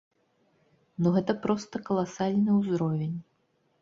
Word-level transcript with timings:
Ну 1.03 1.07
гэта 1.17 1.35
проста 1.45 1.83
каласальны 1.91 2.59
ўзровень. 2.61 3.17